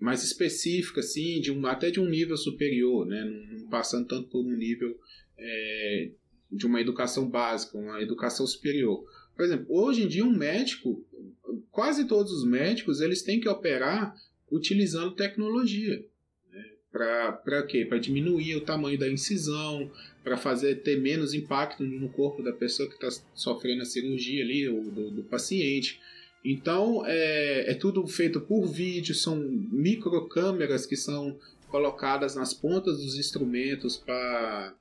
mais 0.00 0.24
específica, 0.24 1.00
assim, 1.00 1.40
de 1.40 1.52
um, 1.52 1.64
até 1.66 1.90
de 1.90 2.00
um 2.00 2.08
nível 2.08 2.36
superior, 2.36 3.06
né? 3.06 3.22
não 3.24 3.68
passando 3.68 4.08
tanto 4.08 4.28
por 4.30 4.44
um 4.44 4.56
nível 4.56 4.98
é, 5.38 6.10
de 6.50 6.66
uma 6.66 6.80
educação 6.80 7.28
básica, 7.28 7.76
uma 7.76 8.00
educação 8.00 8.46
superior. 8.46 9.04
Por 9.40 9.44
exemplo, 9.46 9.66
hoje 9.70 10.02
em 10.02 10.08
dia 10.08 10.22
um 10.22 10.36
médico, 10.36 11.02
quase 11.70 12.06
todos 12.06 12.32
os 12.32 12.44
médicos, 12.44 13.00
eles 13.00 13.22
têm 13.22 13.40
que 13.40 13.48
operar 13.48 14.14
utilizando 14.50 15.14
tecnologia. 15.14 16.04
Né? 16.52 16.64
Para 16.90 17.62
quê? 17.66 17.84
Para 17.84 17.98
diminuir 17.98 18.56
o 18.56 18.60
tamanho 18.60 18.98
da 18.98 19.08
incisão, 19.08 19.90
para 20.22 20.36
fazer 20.36 20.82
ter 20.82 21.00
menos 21.00 21.34
impacto 21.34 21.82
no 21.82 22.08
corpo 22.08 22.42
da 22.42 22.52
pessoa 22.52 22.88
que 22.88 22.94
está 22.94 23.22
sofrendo 23.34 23.82
a 23.82 23.86
cirurgia 23.86 24.44
ali, 24.44 24.68
ou 24.68 24.82
do, 24.82 25.10
do 25.10 25.22
paciente. 25.22 26.00
Então 26.44 27.04
é, 27.06 27.70
é 27.70 27.74
tudo 27.74 28.06
feito 28.06 28.40
por 28.40 28.66
vídeo, 28.66 29.14
são 29.14 29.36
microcâmeras 29.36 30.86
que 30.86 30.96
são 30.96 31.38
colocadas 31.68 32.34
nas 32.34 32.52
pontas 32.52 32.98
dos 32.98 33.16
instrumentos 33.16 33.96
para 33.96 34.74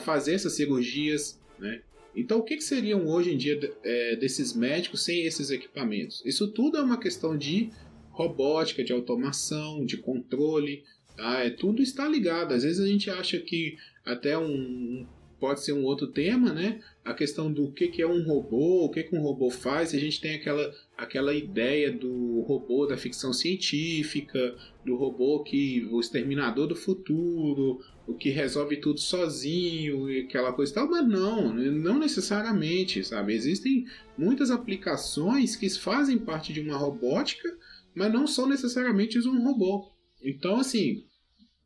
fazer 0.00 0.34
essas 0.34 0.54
cirurgias. 0.54 1.40
Né? 1.58 1.82
Então, 2.16 2.38
o 2.38 2.42
que, 2.42 2.56
que 2.56 2.64
seriam 2.64 3.06
hoje 3.06 3.32
em 3.32 3.36
dia 3.36 3.58
é, 3.82 4.16
desses 4.16 4.54
médicos 4.54 5.04
sem 5.04 5.24
esses 5.24 5.50
equipamentos? 5.50 6.22
Isso 6.24 6.48
tudo 6.48 6.76
é 6.76 6.82
uma 6.82 6.98
questão 6.98 7.36
de 7.36 7.70
robótica, 8.10 8.84
de 8.84 8.92
automação, 8.92 9.84
de 9.84 9.96
controle. 9.96 10.84
Tá? 11.16 11.40
É, 11.44 11.50
tudo 11.50 11.82
está 11.82 12.08
ligado. 12.08 12.52
Às 12.52 12.62
vezes 12.62 12.80
a 12.80 12.86
gente 12.86 13.10
acha 13.10 13.38
que 13.38 13.76
até 14.04 14.38
um, 14.38 15.06
pode 15.38 15.62
ser 15.62 15.72
um 15.72 15.84
outro 15.84 16.06
tema, 16.06 16.52
né? 16.52 16.80
A 17.04 17.12
questão 17.12 17.52
do 17.52 17.70
que, 17.70 18.00
é 18.00 18.06
um 18.06 18.22
robô, 18.24 18.84
o 18.84 18.90
que, 18.90 19.02
que 19.02 19.16
um 19.16 19.20
robô 19.20 19.50
faz. 19.50 19.94
A 19.94 19.98
gente 19.98 20.20
tem 20.20 20.34
aquela, 20.34 20.74
aquela 20.96 21.34
ideia 21.34 21.92
do 21.92 22.40
robô 22.42 22.86
da 22.86 22.96
ficção 22.96 23.32
científica, 23.32 24.56
do 24.84 24.96
robô 24.96 25.42
que 25.42 25.86
o 25.90 26.00
exterminador 26.00 26.66
do 26.66 26.76
futuro, 26.76 27.80
o 28.06 28.14
que 28.14 28.30
resolve 28.30 28.76
tudo 28.76 29.00
sozinho 29.00 30.10
e 30.10 30.20
aquela 30.20 30.52
coisa 30.52 30.72
e 30.72 30.74
tal, 30.74 30.88
mas 30.88 31.06
não, 31.06 31.52
não 31.52 31.98
necessariamente, 31.98 33.04
sabe? 33.04 33.34
Existem 33.34 33.86
muitas 34.16 34.50
aplicações 34.50 35.56
que 35.56 35.68
fazem 35.70 36.18
parte 36.18 36.52
de 36.52 36.60
uma 36.60 36.76
robótica, 36.76 37.56
mas 37.94 38.12
não 38.12 38.26
são 38.26 38.48
necessariamente 38.48 39.18
um 39.18 39.42
robô. 39.42 39.90
Então, 40.22 40.56
assim, 40.56 41.04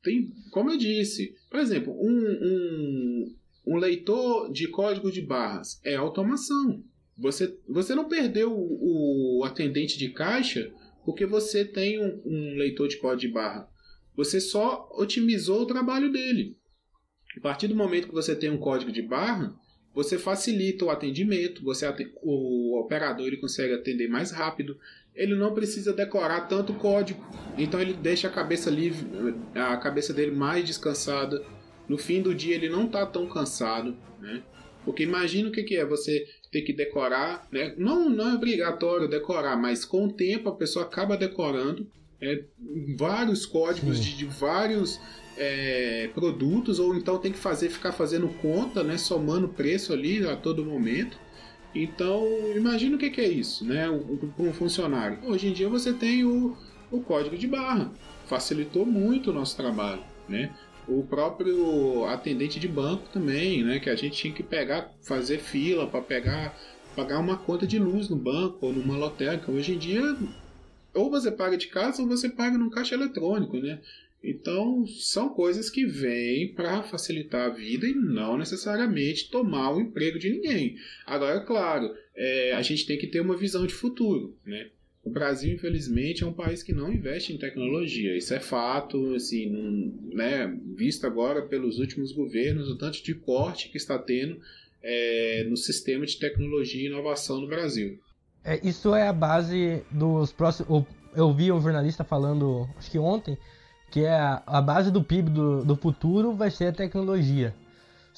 tem, 0.02 0.32
como 0.50 0.70
eu 0.70 0.76
disse, 0.76 1.34
por 1.50 1.60
exemplo, 1.60 1.92
um, 1.92 2.08
um, 2.08 3.07
um 3.68 3.76
leitor 3.76 4.50
de 4.50 4.66
código 4.68 5.12
de 5.12 5.20
barras 5.20 5.78
é 5.84 5.94
automação. 5.94 6.82
Você, 7.18 7.54
você 7.68 7.94
não 7.94 8.08
perdeu 8.08 8.50
o, 8.50 9.40
o 9.40 9.44
atendente 9.44 9.98
de 9.98 10.08
caixa 10.08 10.72
porque 11.04 11.26
você 11.26 11.64
tem 11.64 12.02
um, 12.02 12.22
um, 12.24 12.56
leitor 12.56 12.88
de 12.88 12.96
código 12.96 13.20
de 13.20 13.28
barra. 13.28 13.68
Você 14.16 14.40
só 14.40 14.88
otimizou 14.92 15.62
o 15.62 15.66
trabalho 15.66 16.10
dele. 16.10 16.56
A 17.36 17.40
partir 17.40 17.68
do 17.68 17.76
momento 17.76 18.08
que 18.08 18.14
você 18.14 18.34
tem 18.34 18.50
um 18.50 18.58
código 18.58 18.90
de 18.90 19.02
barra, 19.02 19.54
você 19.94 20.16
facilita 20.16 20.86
o 20.86 20.90
atendimento, 20.90 21.62
você 21.62 21.86
o 22.22 22.78
operador 22.80 23.26
ele 23.26 23.36
consegue 23.36 23.74
atender 23.74 24.08
mais 24.08 24.30
rápido, 24.30 24.78
ele 25.14 25.34
não 25.34 25.52
precisa 25.52 25.92
decorar 25.92 26.42
tanto 26.42 26.72
código, 26.74 27.20
então 27.56 27.80
ele 27.80 27.92
deixa 27.92 28.28
a 28.28 28.32
cabeça 28.32 28.70
livre, 28.70 29.06
a 29.54 29.76
cabeça 29.76 30.12
dele 30.14 30.30
mais 30.30 30.64
descansada 30.64 31.44
no 31.88 31.96
fim 31.96 32.20
do 32.20 32.34
dia 32.34 32.54
ele 32.54 32.68
não 32.68 32.86
está 32.86 33.06
tão 33.06 33.26
cansado, 33.26 33.96
né? 34.20 34.42
Porque 34.84 35.02
imagina 35.02 35.48
o 35.48 35.52
que, 35.52 35.62
que 35.62 35.76
é 35.76 35.84
você 35.84 36.26
ter 36.50 36.62
que 36.62 36.72
decorar, 36.72 37.46
né? 37.50 37.74
Não, 37.76 38.08
não 38.08 38.30
é 38.30 38.34
obrigatório 38.34 39.08
decorar, 39.08 39.56
mas 39.56 39.84
com 39.84 40.06
o 40.06 40.12
tempo 40.12 40.48
a 40.48 40.54
pessoa 40.54 40.84
acaba 40.84 41.16
decorando 41.16 41.86
é, 42.20 42.44
vários 42.96 43.46
códigos 43.46 44.02
de, 44.02 44.16
de, 44.16 44.24
vários 44.24 45.00
é, 45.36 46.10
produtos, 46.14 46.78
ou 46.78 46.94
então 46.94 47.18
tem 47.18 47.32
que 47.32 47.38
fazer, 47.38 47.68
ficar 47.68 47.92
fazendo 47.92 48.28
conta, 48.40 48.82
né? 48.82 48.96
Somando 48.96 49.48
preço 49.48 49.92
ali 49.92 50.26
a 50.26 50.36
todo 50.36 50.64
momento. 50.64 51.18
Então, 51.74 52.26
imagina 52.56 52.96
o 52.96 52.98
que, 52.98 53.10
que 53.10 53.20
é 53.20 53.28
isso, 53.28 53.64
né? 53.64 53.86
Para 54.36 54.44
um 54.44 54.52
funcionário. 54.52 55.18
Hoje 55.24 55.48
em 55.48 55.52
dia 55.52 55.68
você 55.68 55.92
tem 55.92 56.24
o, 56.24 56.56
o 56.90 57.00
código 57.00 57.36
de 57.36 57.46
barra. 57.46 57.92
Facilitou 58.26 58.84
muito 58.84 59.30
o 59.30 59.34
nosso 59.34 59.56
trabalho, 59.56 60.02
né? 60.28 60.52
O 60.88 61.02
próprio 61.02 62.04
atendente 62.06 62.58
de 62.58 62.66
banco 62.66 63.08
também, 63.12 63.62
né? 63.62 63.78
Que 63.78 63.90
a 63.90 63.96
gente 63.96 64.16
tinha 64.16 64.32
que 64.32 64.42
pegar, 64.42 64.92
fazer 65.02 65.38
fila 65.38 65.86
para 65.86 66.00
pegar, 66.00 66.58
pagar 66.96 67.18
uma 67.18 67.36
conta 67.36 67.66
de 67.66 67.78
luz 67.78 68.08
no 68.08 68.16
banco 68.16 68.66
ou 68.66 68.72
numa 68.72 68.96
lotérica. 68.96 69.52
Hoje 69.52 69.74
em 69.74 69.78
dia, 69.78 70.16
ou 70.94 71.10
você 71.10 71.30
paga 71.30 71.56
de 71.56 71.68
casa 71.68 72.02
ou 72.02 72.08
você 72.08 72.28
paga 72.28 72.56
no 72.56 72.70
caixa 72.70 72.94
eletrônico, 72.94 73.58
né? 73.58 73.80
Então, 74.22 74.84
são 74.86 75.28
coisas 75.28 75.70
que 75.70 75.84
vêm 75.86 76.52
para 76.52 76.82
facilitar 76.82 77.46
a 77.50 77.54
vida 77.54 77.86
e 77.86 77.94
não 77.94 78.36
necessariamente 78.36 79.30
tomar 79.30 79.70
o 79.70 79.80
emprego 79.80 80.18
de 80.18 80.30
ninguém. 80.30 80.76
Agora, 81.06 81.40
claro, 81.40 81.94
é, 82.16 82.52
a 82.52 82.62
gente 82.62 82.84
tem 82.84 82.98
que 82.98 83.06
ter 83.06 83.20
uma 83.20 83.36
visão 83.36 83.64
de 83.64 83.74
futuro, 83.74 84.36
né? 84.44 84.70
O 85.08 85.10
Brasil, 85.10 85.54
infelizmente, 85.54 86.22
é 86.22 86.26
um 86.26 86.34
país 86.34 86.62
que 86.62 86.70
não 86.70 86.92
investe 86.92 87.32
em 87.32 87.38
tecnologia. 87.38 88.14
Isso 88.14 88.34
é 88.34 88.38
fato, 88.38 89.14
assim, 89.14 89.90
né, 90.12 90.54
visto 90.76 91.06
agora 91.06 91.40
pelos 91.40 91.78
últimos 91.78 92.12
governos, 92.12 92.68
o 92.68 92.76
tanto 92.76 93.02
de 93.02 93.14
corte 93.14 93.70
que 93.70 93.78
está 93.78 93.98
tendo 93.98 94.38
é, 94.82 95.46
no 95.48 95.56
sistema 95.56 96.04
de 96.04 96.18
tecnologia 96.18 96.82
e 96.82 96.86
inovação 96.88 97.40
no 97.40 97.46
Brasil. 97.46 97.98
É, 98.44 98.60
isso 98.62 98.94
é 98.94 99.08
a 99.08 99.12
base 99.14 99.82
dos 99.90 100.30
próximos. 100.30 100.84
Eu 101.16 101.32
vi 101.32 101.50
um 101.50 101.60
jornalista 101.60 102.04
falando, 102.04 102.68
acho 102.76 102.90
que 102.90 102.98
ontem, 102.98 103.38
que 103.90 104.00
é 104.00 104.10
a, 104.10 104.42
a 104.46 104.60
base 104.60 104.90
do 104.90 105.02
PIB 105.02 105.30
do, 105.30 105.64
do 105.64 105.74
futuro 105.74 106.34
vai 106.34 106.50
ser 106.50 106.66
a 106.66 106.72
tecnologia. 106.72 107.54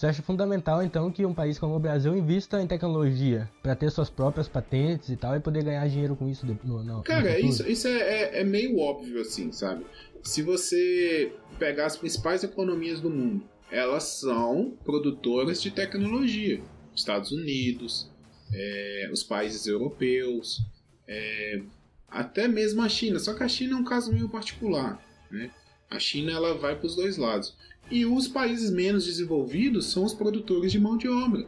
Você 0.00 0.06
acha 0.06 0.22
fundamental, 0.22 0.82
então, 0.82 1.12
que 1.12 1.26
um 1.26 1.34
país 1.34 1.58
como 1.58 1.76
o 1.76 1.78
Brasil 1.78 2.16
invista 2.16 2.58
em 2.62 2.66
tecnologia 2.66 3.46
para 3.62 3.76
ter 3.76 3.90
suas 3.90 4.08
próprias 4.08 4.48
patentes 4.48 5.10
e 5.10 5.16
tal 5.16 5.36
e 5.36 5.40
poder 5.40 5.62
ganhar 5.62 5.86
dinheiro 5.88 6.16
com 6.16 6.26
isso 6.26 6.46
no, 6.46 6.82
no 6.82 7.02
Cara, 7.02 7.38
no 7.38 7.46
isso, 7.46 7.68
isso 7.68 7.86
é, 7.86 7.98
é, 7.98 8.40
é, 8.40 8.44
meio 8.44 8.78
óbvio, 8.78 9.20
assim, 9.20 9.52
sabe? 9.52 9.84
Se 10.22 10.40
você 10.40 11.34
pegar 11.58 11.84
as 11.84 11.98
principais 11.98 12.42
economias 12.42 12.98
do 12.98 13.10
mundo, 13.10 13.44
elas 13.70 14.04
são 14.04 14.72
produtoras 14.82 15.60
de 15.60 15.70
tecnologia. 15.70 16.62
Estados 16.96 17.30
Unidos, 17.30 18.10
é, 18.54 19.10
os 19.12 19.22
países 19.22 19.66
europeus, 19.66 20.62
é, 21.06 21.60
até 22.08 22.48
mesmo 22.48 22.80
a 22.80 22.88
China. 22.88 23.18
Só 23.18 23.34
que 23.34 23.42
a 23.42 23.48
China 23.48 23.74
é 23.74 23.76
um 23.76 23.84
caso 23.84 24.10
meio 24.14 24.30
particular, 24.30 24.98
né? 25.30 25.50
A 25.90 25.98
China 25.98 26.32
ela 26.32 26.54
vai 26.56 26.74
para 26.74 26.86
os 26.86 26.96
dois 26.96 27.18
lados. 27.18 27.54
E 27.90 28.06
os 28.06 28.28
países 28.28 28.70
menos 28.70 29.04
desenvolvidos 29.04 29.86
são 29.86 30.04
os 30.04 30.14
produtores 30.14 30.70
de 30.70 30.78
mão 30.78 30.96
de 30.96 31.08
obra. 31.08 31.46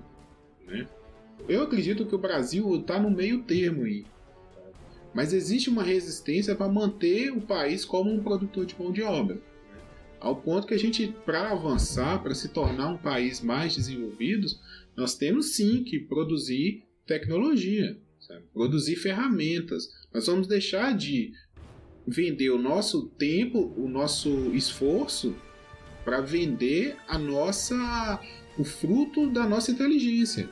Né? 0.66 0.88
Eu 1.48 1.62
acredito 1.62 2.04
que 2.04 2.14
o 2.14 2.18
Brasil 2.18 2.74
está 2.76 3.00
no 3.00 3.10
meio 3.10 3.44
termo 3.44 3.84
aí. 3.84 4.04
Mas 5.14 5.32
existe 5.32 5.70
uma 5.70 5.84
resistência 5.84 6.56
para 6.56 6.68
manter 6.68 7.30
o 7.30 7.40
país 7.40 7.84
como 7.84 8.12
um 8.12 8.22
produtor 8.22 8.66
de 8.66 8.74
mão 8.76 8.90
de 8.90 9.02
obra. 9.02 9.36
Né? 9.36 9.80
Ao 10.18 10.34
ponto 10.34 10.66
que 10.66 10.74
a 10.74 10.78
gente, 10.78 11.14
para 11.24 11.52
avançar, 11.52 12.20
para 12.22 12.34
se 12.34 12.48
tornar 12.48 12.88
um 12.88 12.98
país 12.98 13.40
mais 13.40 13.76
desenvolvido, 13.76 14.48
nós 14.96 15.14
temos 15.14 15.54
sim 15.54 15.84
que 15.84 16.00
produzir 16.00 16.82
tecnologia, 17.06 17.96
sabe? 18.20 18.42
produzir 18.52 18.96
ferramentas. 18.96 19.88
Nós 20.12 20.26
vamos 20.26 20.48
deixar 20.48 20.96
de 20.96 21.32
vender 22.04 22.50
o 22.50 22.58
nosso 22.58 23.06
tempo, 23.10 23.72
o 23.76 23.88
nosso 23.88 24.52
esforço 24.54 25.36
para 26.04 26.20
vender 26.20 26.96
a 27.08 27.18
nossa 27.18 28.20
o 28.58 28.64
fruto 28.64 29.30
da 29.30 29.46
nossa 29.46 29.70
inteligência. 29.70 30.48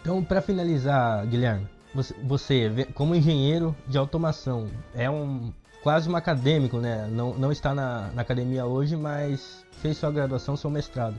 Então, 0.00 0.22
para 0.22 0.40
finalizar, 0.40 1.26
Guilherme, 1.26 1.66
você, 1.94 2.14
você, 2.22 2.86
como 2.94 3.14
engenheiro 3.14 3.76
de 3.88 3.98
automação, 3.98 4.70
é 4.94 5.10
um 5.10 5.52
quase 5.82 6.08
um 6.08 6.16
acadêmico, 6.16 6.78
né? 6.78 7.08
Não, 7.10 7.36
não 7.38 7.52
está 7.52 7.74
na, 7.74 8.10
na 8.12 8.22
academia 8.22 8.66
hoje, 8.66 8.96
mas 8.96 9.64
fez 9.80 9.96
sua 9.96 10.10
graduação, 10.10 10.56
seu 10.56 10.70
mestrado. 10.70 11.18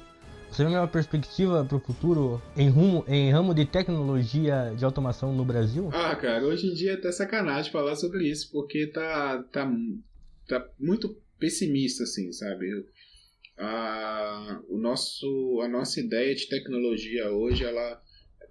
Você 0.49 0.63
vê 0.63 0.69
uma 0.69 0.87
perspectiva 0.87 1.63
para 1.63 1.77
o 1.77 1.79
futuro 1.79 2.41
em, 2.55 2.69
rumo, 2.69 3.03
em 3.07 3.31
ramo 3.31 3.53
de 3.53 3.65
tecnologia 3.65 4.73
de 4.77 4.85
automação 4.85 5.33
no 5.33 5.43
Brasil? 5.43 5.89
Ah, 5.93 6.15
cara, 6.15 6.45
hoje 6.45 6.67
em 6.67 6.73
dia 6.73 6.91
é 6.91 6.93
até 6.95 7.11
sacanagem 7.11 7.71
falar 7.71 7.95
sobre 7.95 8.27
isso, 8.29 8.49
porque 8.51 8.87
tá, 8.87 9.43
tá, 9.51 9.69
tá 10.47 10.67
muito 10.79 11.15
pessimista, 11.39 12.03
assim, 12.03 12.31
sabe? 12.31 12.85
A, 13.57 14.61
o 14.69 14.77
nosso, 14.77 15.61
a 15.63 15.67
nossa 15.67 15.99
ideia 15.99 16.35
de 16.35 16.47
tecnologia 16.47 17.31
hoje, 17.31 17.63
ela 17.63 18.01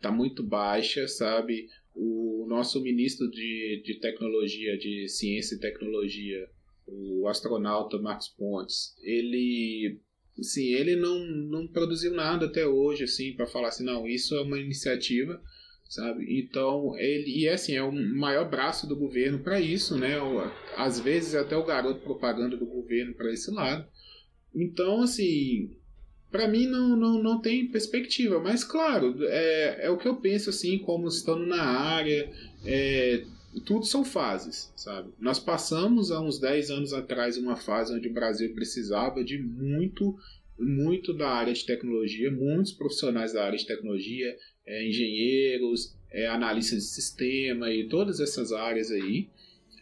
tá 0.00 0.10
muito 0.10 0.42
baixa, 0.42 1.06
sabe? 1.06 1.68
O 1.94 2.44
nosso 2.48 2.82
ministro 2.82 3.30
de, 3.30 3.82
de 3.84 4.00
tecnologia, 4.00 4.76
de 4.76 5.08
ciência 5.08 5.54
e 5.54 5.60
tecnologia, 5.60 6.48
o 6.86 7.26
astronauta 7.28 7.98
Marcos 7.98 8.28
Pontes, 8.28 8.94
ele 9.02 10.00
Sim, 10.42 10.74
ele 10.74 10.96
não, 10.96 11.18
não 11.18 11.66
produziu 11.66 12.12
nada 12.12 12.46
até 12.46 12.66
hoje, 12.66 13.04
assim, 13.04 13.32
para 13.32 13.46
falar 13.46 13.68
assim, 13.68 13.84
não, 13.84 14.06
isso 14.06 14.34
é 14.34 14.42
uma 14.42 14.58
iniciativa, 14.58 15.40
sabe? 15.88 16.40
Então, 16.40 16.94
ele, 16.98 17.44
e 17.44 17.48
assim, 17.48 17.74
é 17.74 17.82
o 17.82 17.92
maior 17.92 18.48
braço 18.48 18.86
do 18.86 18.94
governo 18.94 19.38
para 19.38 19.60
isso, 19.60 19.96
né? 19.96 20.16
Às 20.76 21.00
vezes 21.00 21.34
até 21.34 21.56
o 21.56 21.64
garoto 21.64 22.00
propaganda 22.00 22.56
do 22.56 22.66
governo 22.66 23.14
para 23.14 23.32
esse 23.32 23.50
lado. 23.50 23.88
Então, 24.56 25.02
assim, 25.02 25.70
para 26.30 26.48
mim 26.48 26.66
não, 26.66 26.96
não, 26.96 27.22
não 27.22 27.40
tem 27.40 27.68
perspectiva, 27.68 28.40
mas 28.40 28.64
claro, 28.64 29.14
é, 29.20 29.86
é 29.86 29.90
o 29.90 29.98
que 29.98 30.08
eu 30.08 30.16
penso, 30.16 30.48
assim, 30.48 30.78
como 30.78 31.06
estando 31.06 31.44
na 31.44 31.62
área, 31.62 32.32
é, 32.64 33.22
tudo 33.66 33.84
são 33.84 34.02
fases, 34.02 34.72
sabe? 34.74 35.10
Nós 35.20 35.38
passamos 35.38 36.10
há 36.10 36.20
uns 36.20 36.38
10 36.38 36.70
anos 36.70 36.92
atrás 36.94 37.36
uma 37.36 37.56
fase 37.56 37.94
onde 37.94 38.08
o 38.08 38.12
Brasil 38.12 38.52
precisava 38.54 39.22
de 39.22 39.38
muito, 39.38 40.18
muito 40.58 41.12
da 41.12 41.28
área 41.28 41.52
de 41.52 41.64
tecnologia, 41.64 42.30
muitos 42.30 42.72
profissionais 42.72 43.34
da 43.34 43.44
área 43.44 43.58
de 43.58 43.66
tecnologia, 43.66 44.34
é, 44.66 44.88
engenheiros, 44.88 45.94
é, 46.10 46.26
analistas 46.26 46.78
de 46.78 46.88
sistema 46.88 47.70
e 47.70 47.88
todas 47.88 48.20
essas 48.20 48.52
áreas 48.52 48.90
aí. 48.90 49.28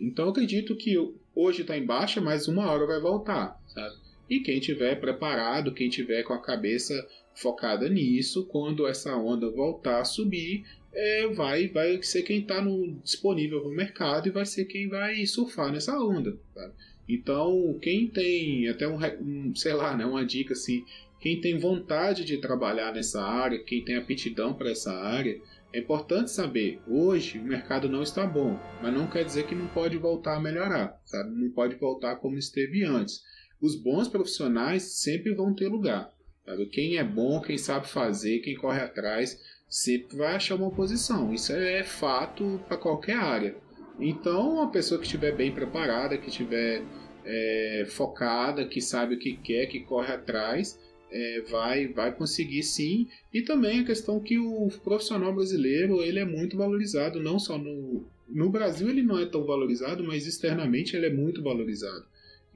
Então 0.00 0.28
acredito 0.28 0.74
que 0.74 0.96
hoje 1.34 1.62
está 1.62 1.78
em 1.78 1.86
baixa, 1.86 2.20
mas 2.20 2.48
uma 2.48 2.70
hora 2.70 2.86
vai 2.86 3.00
voltar, 3.00 3.60
sabe? 3.68 4.03
E 4.28 4.40
quem 4.40 4.60
tiver 4.60 5.00
preparado, 5.00 5.74
quem 5.74 5.88
tiver 5.88 6.22
com 6.22 6.32
a 6.32 6.40
cabeça 6.40 6.94
focada 7.34 7.88
nisso, 7.88 8.46
quando 8.46 8.86
essa 8.86 9.16
onda 9.16 9.50
voltar 9.50 10.00
a 10.00 10.04
subir, 10.04 10.64
é, 10.92 11.26
vai, 11.28 11.68
vai 11.68 12.02
ser 12.02 12.22
quem 12.22 12.40
está 12.40 12.64
disponível 13.02 13.64
no 13.64 13.70
mercado 13.70 14.28
e 14.28 14.32
vai 14.32 14.46
ser 14.46 14.64
quem 14.66 14.88
vai 14.88 15.26
surfar 15.26 15.72
nessa 15.72 15.98
onda. 15.98 16.38
Tá? 16.54 16.72
Então, 17.08 17.78
quem 17.82 18.08
tem 18.08 18.68
até 18.68 18.88
um, 18.88 18.98
um, 19.20 19.54
sei 19.54 19.74
lá, 19.74 19.96
né, 19.96 20.06
uma 20.06 20.24
dica 20.24 20.52
assim, 20.52 20.84
quem 21.20 21.40
tem 21.40 21.58
vontade 21.58 22.24
de 22.24 22.38
trabalhar 22.38 22.92
nessa 22.92 23.22
área, 23.22 23.62
quem 23.62 23.84
tem 23.84 23.96
aptidão 23.96 24.54
para 24.54 24.70
essa 24.70 24.92
área, 24.92 25.38
é 25.72 25.80
importante 25.80 26.30
saber, 26.30 26.80
hoje 26.86 27.38
o 27.38 27.42
mercado 27.42 27.88
não 27.88 28.02
está 28.02 28.24
bom, 28.24 28.56
mas 28.80 28.94
não 28.94 29.08
quer 29.08 29.24
dizer 29.24 29.44
que 29.44 29.56
não 29.56 29.66
pode 29.66 29.98
voltar 29.98 30.36
a 30.36 30.40
melhorar, 30.40 31.00
sabe? 31.04 31.34
Não 31.34 31.50
pode 31.50 31.74
voltar 31.74 32.16
como 32.16 32.38
esteve 32.38 32.84
antes. 32.84 33.22
Os 33.60 33.74
bons 33.74 34.08
profissionais 34.08 34.82
sempre 34.82 35.34
vão 35.34 35.54
ter 35.54 35.68
lugar. 35.68 36.12
Sabe? 36.44 36.66
Quem 36.66 36.96
é 36.98 37.04
bom, 37.04 37.40
quem 37.40 37.56
sabe 37.56 37.88
fazer, 37.88 38.40
quem 38.40 38.54
corre 38.54 38.80
atrás, 38.80 39.40
sempre 39.68 40.16
vai 40.16 40.34
achar 40.34 40.56
uma 40.56 40.70
posição. 40.70 41.32
Isso 41.32 41.52
é 41.52 41.82
fato 41.82 42.60
para 42.68 42.76
qualquer 42.76 43.16
área. 43.16 43.56
Então, 43.98 44.54
uma 44.54 44.70
pessoa 44.70 44.98
que 44.98 45.06
estiver 45.06 45.34
bem 45.34 45.52
preparada, 45.52 46.18
que 46.18 46.28
estiver 46.28 46.82
é, 47.24 47.86
focada, 47.88 48.66
que 48.66 48.80
sabe 48.80 49.14
o 49.14 49.18
que 49.18 49.36
quer, 49.36 49.66
que 49.66 49.80
corre 49.80 50.12
atrás, 50.12 50.78
é, 51.10 51.42
vai, 51.48 51.86
vai 51.88 52.12
conseguir 52.12 52.62
sim. 52.62 53.08
E 53.32 53.42
também 53.42 53.80
a 53.80 53.84
questão 53.84 54.20
que 54.20 54.38
o 54.38 54.68
profissional 54.82 55.32
brasileiro 55.32 56.02
ele 56.02 56.18
é 56.18 56.24
muito 56.24 56.56
valorizado, 56.56 57.22
não 57.22 57.38
só 57.38 57.56
no, 57.56 58.04
no 58.28 58.50
Brasil 58.50 58.88
ele 58.88 59.02
não 59.02 59.18
é 59.18 59.26
tão 59.26 59.44
valorizado, 59.44 60.02
mas 60.02 60.26
externamente 60.26 60.96
ele 60.96 61.06
é 61.06 61.12
muito 61.12 61.42
valorizado. 61.42 62.04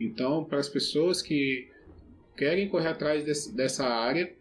Então, 0.00 0.44
para 0.44 0.58
as 0.58 0.68
pessoas 0.68 1.20
que 1.20 1.68
querem 2.36 2.68
correr 2.68 2.88
atrás 2.88 3.24
desse, 3.24 3.54
dessa 3.54 3.86
área, 3.86 4.32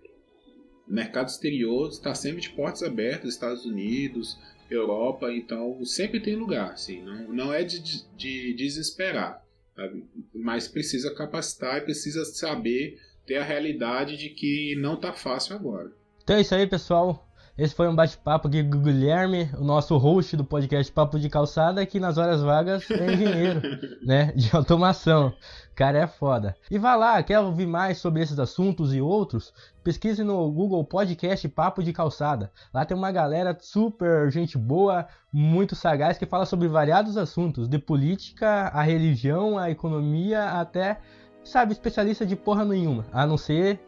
mercado 0.88 1.28
exterior 1.28 1.90
está 1.90 2.14
sempre 2.14 2.42
de 2.42 2.50
portas 2.50 2.84
abertas, 2.84 3.34
Estados 3.34 3.66
Unidos, 3.66 4.38
Europa, 4.70 5.32
então 5.32 5.84
sempre 5.86 6.20
tem 6.20 6.36
lugar, 6.36 6.74
assim, 6.74 7.02
não, 7.02 7.34
não 7.34 7.54
é 7.54 7.64
de, 7.64 7.80
de 8.16 8.54
desesperar, 8.54 9.44
sabe? 9.76 10.04
mas 10.34 10.68
precisa 10.68 11.14
capacitar 11.16 11.78
e 11.78 11.82
precisa 11.82 12.24
saber 12.26 13.00
ter 13.26 13.38
a 13.38 13.44
realidade 13.44 14.18
de 14.18 14.30
que 14.30 14.76
não 14.78 14.96
está 14.96 15.14
fácil 15.14 15.56
agora. 15.56 15.92
Então 16.24 16.36
é 16.36 16.42
isso 16.42 16.54
aí, 16.54 16.68
pessoal. 16.68 17.27
Esse 17.58 17.74
foi 17.74 17.88
um 17.88 17.96
bate-papo 17.96 18.48
aqui 18.48 18.64
com 18.64 18.78
o 18.78 18.82
Guilherme, 18.82 19.50
o 19.58 19.64
nosso 19.64 19.98
host 19.98 20.38
do 20.38 20.44
podcast 20.44 20.92
Papo 20.92 21.20
de 21.20 21.28
Calçada, 21.28 21.84
que 21.88 22.00
nas 22.00 22.20
horas 22.20 22.44
vagas 22.44 22.86
é 22.92 23.12
engenheiro, 23.12 23.62
né, 24.06 24.32
de 24.36 24.56
automação. 24.56 25.30
O 25.72 25.76
cara 25.76 25.98
é 25.98 26.06
foda. 26.06 26.56
E 26.70 26.78
vá 26.78 26.96
lá, 26.96 27.24
quer 27.24 27.40
ouvir 27.40 27.66
mais 27.66 27.98
sobre 27.98 28.22
esses 28.22 28.38
assuntos 28.38 28.94
e 28.94 29.02
outros? 29.02 29.52
Pesquise 29.84 30.24
no 30.24 30.52
Google 30.52 30.84
Podcast 30.84 31.50
Papo 31.50 31.82
de 31.82 31.92
Calçada. 31.92 32.52
Lá 32.72 32.86
tem 32.86 32.96
uma 32.96 33.12
galera 33.12 33.58
super 33.60 34.30
gente 34.30 34.56
boa, 34.56 35.08
muito 35.34 35.76
sagaz, 35.76 36.16
que 36.16 36.28
fala 36.28 36.46
sobre 36.46 36.68
variados 36.68 37.18
assuntos, 37.18 37.68
de 37.68 37.80
política, 37.80 38.68
a 38.68 38.84
religião, 38.84 39.58
a 39.58 39.72
economia, 39.72 40.44
até, 40.44 41.00
sabe, 41.44 41.74
especialista 41.74 42.24
de 42.24 42.36
porra 42.36 42.64
nenhuma, 42.64 43.04
a 43.12 43.26
não 43.26 43.36
ser 43.36 43.80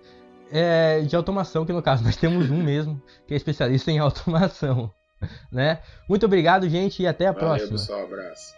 é, 0.51 1.01
de 1.01 1.15
automação, 1.15 1.65
que 1.65 1.73
no 1.73 1.81
caso 1.81 2.03
nós 2.05 2.15
temos 2.15 2.49
um 2.49 2.61
mesmo, 2.61 3.01
que 3.27 3.33
é 3.33 3.37
especialista 3.37 3.91
em 3.91 3.99
automação. 3.99 4.91
Né? 5.51 5.79
Muito 6.07 6.25
obrigado, 6.25 6.67
gente, 6.69 7.03
e 7.03 7.07
até 7.07 7.27
a 7.27 7.31
Valeu, 7.31 7.47
próxima. 7.47 7.71
Pessoal, 7.71 8.03
abraço. 8.03 8.53